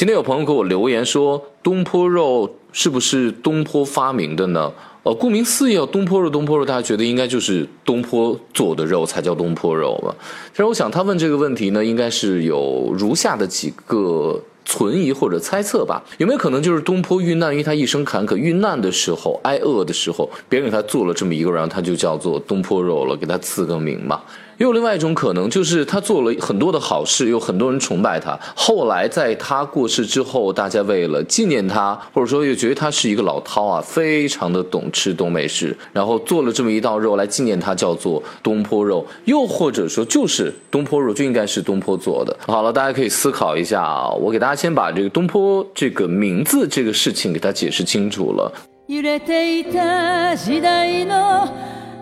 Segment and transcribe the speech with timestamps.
[0.00, 4.72] 今天有朋友给我留言说，东坡肉是不是东坡发明的呢？
[5.02, 10.16] 呃，顾名思义啊，东坡肉，东坡肉，大家觉得应该就是东坡做的肉才叫东坡肉吧？
[10.52, 16.02] 其实我想他问这个问题呢，应该是有如下的几个存疑或者猜测吧。
[16.16, 24.22] 有没有可能就是东坡遇难，因为他一生坎坷，遇难的时候挨饿的时候，别人给他做了这么一个，然后他就叫做东坡肉了，给他赐个名嘛？
[24.60, 28.38] 也有另外一种可能，就是他做了很多的好事，有很多人崇拜他。
[28.54, 39.02] 后来在他过世之后，大家为了纪念他，或者说又觉得他是一个老饕啊，非常的懂吃懂美食，然后做了这么一道肉来纪念他，叫做东坡肉。
[39.24, 42.36] 又或者说，就是东坡肉就应该是东坡做的。
[42.46, 44.10] 好了，大家可以思考一下啊。
[44.10, 48.52] 我给大家先把这个东坡这个名字这个事情给他解释清楚了。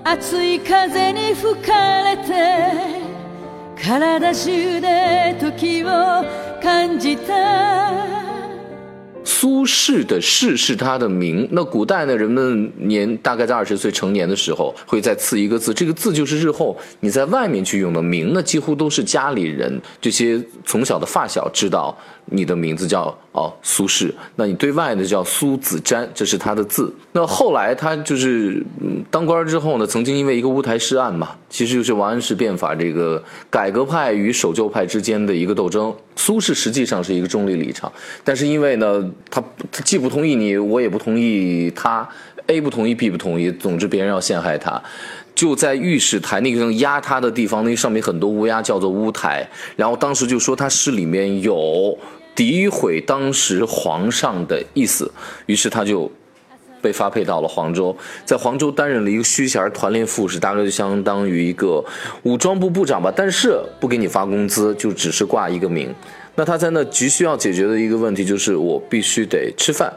[0.04, 2.34] 熱い風に吹かれて
[3.76, 5.88] 体中で時を
[6.62, 8.14] 感じた
[9.26, 11.48] 苏轼的轼是他的名。
[11.52, 18.32] 那古代呢，人们年大概在二十岁成年的时候，会再赐一个字，这个字就是日后你在外面去用的名。
[18.34, 21.98] 那几乎都是家里人这些从小的发小知道。
[22.31, 26.93] 你的名字叫哦苏轼，那你对外的叫苏子瞻，这是他的字。
[27.13, 28.65] 那后来他就是
[29.11, 35.95] 当官之后呢，曾经因为一个乌台诗案嘛，其实就是王安石变法这个改革派与守旧派之间的一个斗争。
[36.17, 37.93] 苏轼实际上是一个中立立场，
[38.25, 42.09] 但是因为呢，他他既不同意你，我也不同意他
[42.47, 44.83] ，A 不同意，B 不同意，总之别人要陷害他。
[45.37, 49.49] 就在御史台那个压他的地方，那上面很多乌鸦，叫做乌台。
[49.77, 51.97] 然后当时就说他诗里面有
[52.39, 55.11] 诋毁当时皇上的意思，
[55.47, 56.09] 于是他就
[56.81, 61.85] 被发配到了黄州，在黄州担任了一个虚衔团练副使，大概就相当于一个
[62.23, 63.13] 武装部部长吧。
[63.15, 65.93] 但是不给你发工资，就只是挂一个名。
[66.37, 69.93] 那他在那急需要解决的一个问题就是我必须得吃饭。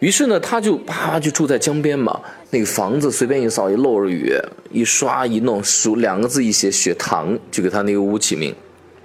[0.00, 4.34] 于是呢，他就啪就住在江边嘛，那个房子随便一扫一漏着雨，
[4.72, 8.52] 一刷一弄，数两个字一写血糖，就给他那个屋起名。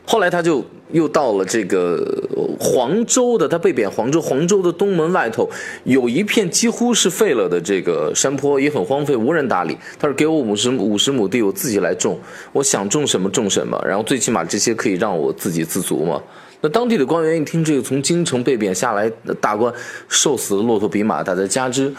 [0.04, 2.21] 后来他就又到了这个
[2.60, 5.50] 黄州的，他被贬黄州，黄州的东门外头
[5.84, 9.78] 有一片几乎是废了的这个山坡，也很荒废，无人打理。
[10.00, 12.20] 他说：“给我五十五十亩地，我自己来种，
[12.52, 16.22] 我想种什么种什么，然后最起码这些可以让我自给自足嘛。”
[16.64, 19.74] 那当地的官员一听这个从京城被贬下来的大官
[20.08, 21.92] 瘦死的骆驼比马大，再加之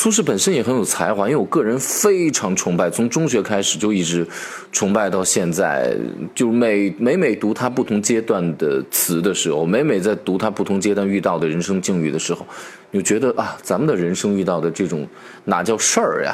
[0.00, 4.24] 苏轼本身也很有才华，因为我个人非常崇拜，从中学开始就一直
[4.70, 5.92] 崇拜到现在，
[6.32, 12.46] 就每每每读他不同阶段的词的时候，每每在读他不同阶段遇到的人生境遇的时候，
[12.92, 15.04] 就觉得啊，咱们的人生遇到的这种
[15.46, 16.32] 哪叫事儿呀？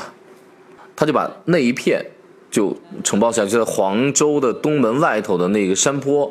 [0.94, 2.04] 他就把那一片
[2.50, 6.30] 就承包下来，就在黄州的东门外头的那个山坡。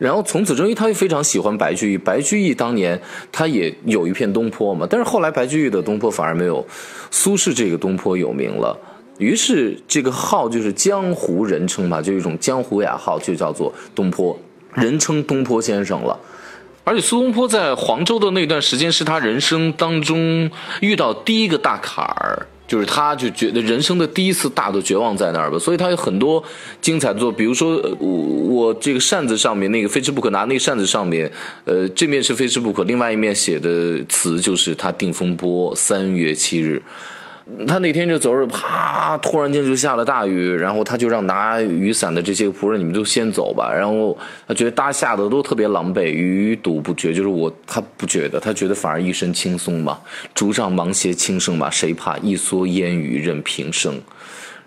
[0.00, 1.98] 然后从此之后，他又非常喜欢白居易。
[1.98, 2.98] 白居易当年
[3.30, 6.66] 他也有一片东坡嘛，但是后来白居易的东坡反而没有
[7.10, 8.74] 苏轼这个东坡有名了。
[9.18, 14.36] 于是这个号就是江湖人称嘛，就一种江湖雅号，就叫做东坡，
[14.72, 16.18] 人称东坡先生了。
[16.82, 20.50] 而且苏东坡在黄州的那段时间是他人生当中
[20.80, 22.46] 遇到第一个大坎儿。
[22.70, 26.40] 就是他，就觉得人生的第一次大的绝望在那儿吧，所以他有很多
[26.80, 31.28] 精彩的作，比如说我我这个扇子上面那个非吃不可，拿那个扇子上面，
[31.64, 36.80] 呃，这面是非吃不可，另外一面写的词就是他定风波三月七日。
[37.66, 43.72] 他那天就走着，啪，突然间就下了大雨，然后他就让拿雨伞的这些仆人，你们都先走吧。
[43.72, 44.16] 然后
[44.46, 47.12] 他觉得大家吓得都特别狼狈，雨堵不绝。
[47.12, 49.98] 就是我，他不觉得，他觉得反而一身轻松嘛。
[50.34, 54.00] 竹杖芒鞋轻胜马，谁怕一蓑烟雨任平生。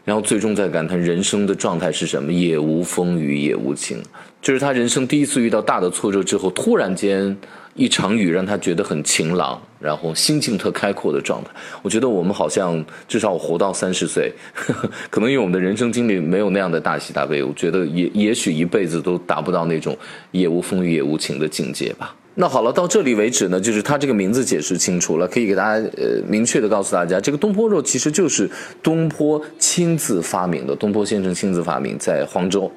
[0.06, 2.32] 然后最终在感叹人生的状态是什么？
[2.32, 4.04] 也无风雨也无晴。
[4.42, 7.38] 这是他人生第一次遇到大的挫折之后，突然间。
[7.75, 11.50] 一场雨让他觉得很晴朗，然后心境特开阔的状态。
[11.81, 14.31] 我觉得我们好像至少我活到三十岁，
[15.09, 19.97] 可能因为我们的人生经历没有那样的大喜大悲，我觉得也也许一辈子都达不到那种
[20.31, 22.16] 也无风雨也无晴的境界吧。
[22.35, 28.49] 那好了，到这里为止呢，就是他这个名字解释清楚了，可以给大家呃明确的告诉大家，这个东坡肉其实就是
[28.81, 32.72] 东坡亲自发明的，东坡先生亲自发明在黄州。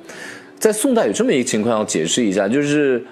[0.59, 3.05] 在宋代有这么一个情况要解释一下，就是。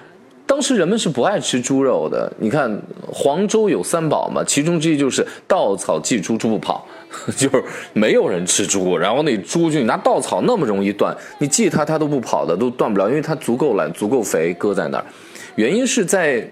[0.46, 2.30] 当时人们是不爱吃猪肉的。
[2.38, 6.86] 你看，黄州有三宝嘛，其中之一就是稻草祭猪，猪不跑，
[7.36, 8.96] 就是没有人吃猪。
[8.96, 15.04] 然后那猪就你拿稻草那么容易断，你祭它它都不跑的，都断不了，因为它足够懒，足够肥，搁在那儿。
[15.56, 16.46] 原因是在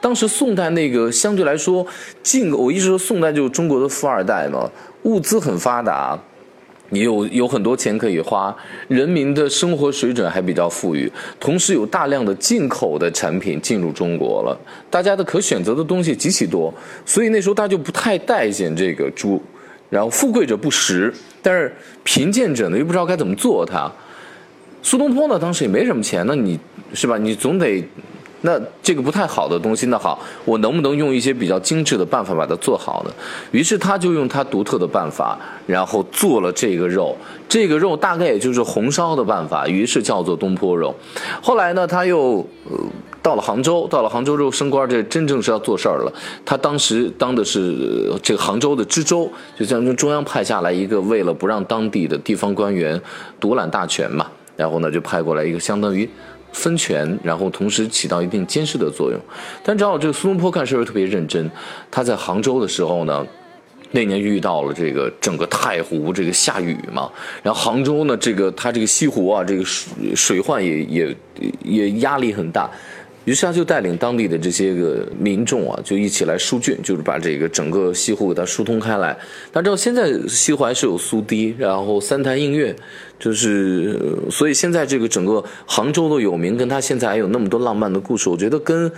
[0.00, 1.86] 当时宋代那个相对来说
[2.22, 4.70] 进，我一直说宋代就是中国的富二代嘛，
[5.02, 6.18] 物资很发达。
[6.90, 8.54] 你有有很多钱可以花，
[8.88, 11.10] 人民的生活水准还比较富裕，
[11.40, 14.56] 同时有大量的进口的产品进入中国了，
[14.88, 16.72] 大家的可选择的东西极其多，
[17.04, 19.42] 所以那时候大家就不太待见这个猪，
[19.90, 21.12] 然后富贵者不食，
[21.42, 21.74] 但是
[22.04, 23.90] 贫贱者呢又不知道该怎么做它。
[24.82, 26.58] 苏东坡呢当时也没什么钱，那你
[26.94, 27.18] 是吧？
[27.18, 27.84] 你总得。
[28.46, 33.12] 那这个不太好的东西，那好，我能不能用一些比较精致的办法把它做好呢？
[33.50, 37.16] 于是他就用他独特的办法，然后做了这个肉。
[37.48, 40.94] 这个肉大概也就是红烧的办法，于是叫做东坡肉。
[41.42, 42.78] 后来呢，他又呃
[43.20, 46.12] 到了杭州，到了杭州之后升官，这真正是要做事儿了。
[46.44, 49.28] 他当时当的是这个杭州的知州，
[49.58, 53.00] 就像中央派下来一个，为了不让当地的地方官员
[53.40, 54.26] 独揽大权嘛，
[54.56, 56.08] 然后呢就派过来一个相当于。
[56.52, 59.20] 分权，然后同时起到一定监视的作用。
[59.62, 61.50] 但正好这个苏东坡干事儿特别认真。
[61.90, 63.26] 他在杭州的时候呢，
[63.90, 67.10] 那年遇到了这个整个太湖这个下雨嘛，
[67.42, 71.16] 然后杭州呢这个他这个西湖啊这个水水患也也
[71.62, 72.70] 也压力很大。
[73.26, 79.12] 于是他就带领当地的这些个民众啊，就一起来疏浚，就是把这个整个西湖给它疏通开来。
[79.50, 82.74] 大家知道现在西湖是有苏堤，然后三潭映月，
[83.18, 84.00] 就是
[84.30, 88.90] 所以现在这个整个杭州的有名，跟他现在还有那么多浪漫的故事，我觉得跟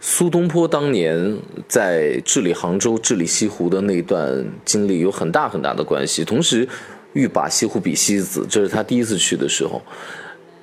[0.00, 1.36] 苏东坡当年
[1.66, 6.24] 在治理杭州、治理西湖的那一段经历有很大很大的关系。
[6.24, 6.68] 同时，
[7.14, 9.82] 欲把西湖比西子，这是他第一次去的时候。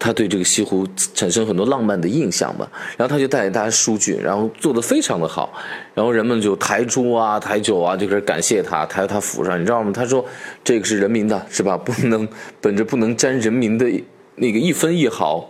[0.03, 2.67] 他对这个西湖产生很多浪漫的印象吧，
[2.97, 5.53] 然后他就带着大家疏浚，然后做得非常的好，
[5.93, 9.91] 然后人们就抬猪啊、抬酒啊，就开始感谢他，抬到他府上，你知道吗？
[9.93, 10.25] 他说
[10.63, 11.77] 这个是人民的，是吧？
[11.77, 12.27] 不能
[12.59, 13.85] 本着不能沾人民的
[14.37, 15.47] 那个一分一毫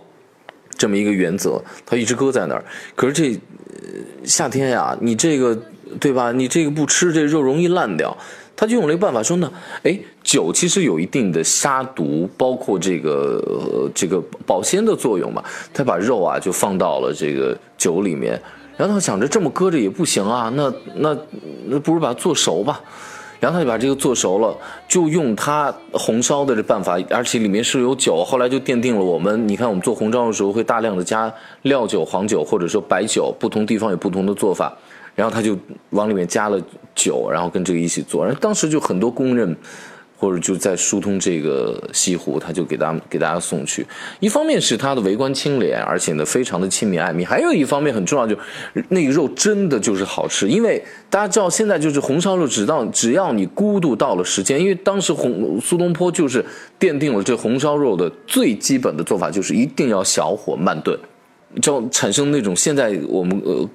[0.76, 2.62] 这么一个原则，他一直搁在那儿。
[2.94, 3.40] 可是这
[4.22, 5.58] 夏天呀，你这个
[5.98, 6.30] 对吧？
[6.30, 8.14] 你这个不吃，这肉容易烂掉。
[8.54, 9.50] 他就用了一个办法说呢，
[9.82, 9.98] 哎，
[10.32, 15.44] 酒其实有一定的杀毒，包括这个这个保鲜的作用嘛。
[15.74, 18.40] 他把肉啊就放到了这个酒里面，
[18.78, 21.14] 然后他想着这么搁着也不行啊，那那
[21.66, 22.80] 那不如把它做熟吧。
[23.40, 24.56] 然后他就把这个做熟了，
[24.88, 28.24] 就用他红烧的这办法，而且里面是有酒。
[28.24, 31.30] 后来就奠定了我们，你看我们做红烧的时候会大量的加
[31.62, 34.74] 料酒、黄酒或者说白酒，不同地方有不同的做法。
[35.14, 35.54] 然后他就
[35.90, 36.58] 往里面加了
[36.94, 38.24] 酒，然后跟这个一起做。
[38.24, 39.54] 然后当时就很多工人，
[40.22, 43.84] 或者就在疏通这个西湖，他就给大给大家送去。
[44.20, 48.36] 一方面是他的为官清廉，而且呢非常的亲民爱民；还有一方面很重要，就
[48.90, 50.48] 那个肉真的就是好吃。
[50.48, 50.80] 因为
[51.10, 56.44] 大家知道现在就是红烧肉，只到只要你咕嘟到了时间，因为当时红苏东坡就是
[56.78, 60.96] 奠定了这红烧肉的最基本的做法，就是一定要小火慢炖。
[61.60, 63.68] 叫产生那种现在我们呃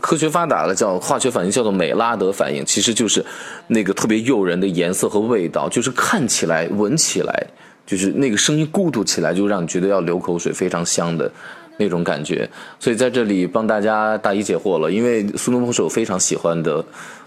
[0.00, 3.24] 科学发达了叫化学反应叫做美拉德反应，其实就是
[3.66, 7.46] 那个特别诱人的颜色和味道，就是看起来闻起来
[7.86, 11.30] 就是那个声音咕嘟起来就让你觉得要流口水，非常香的
[11.76, 12.48] 那种感觉。
[12.78, 16.84] 所以在这里帮大家答疑解惑了，因为苏东坡是我非常喜欢的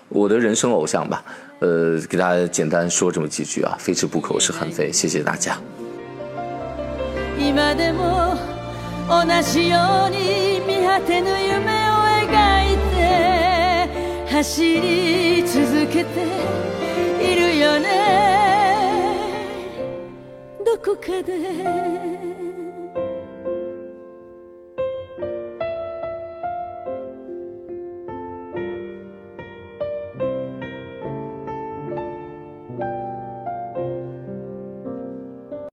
[0.09, 1.23] 我的人生偶像吧。
[1.59, 5.59] 呃，给大家简单说这么几句啊，非吃不可是韩非，谢谢大家。
[9.09, 9.77] 同じよ
[10.07, 11.93] うに見果てぬ夢を
[12.27, 16.27] 描いて走り続けて
[17.21, 17.87] いるよね。
[20.65, 22.36] どこかで。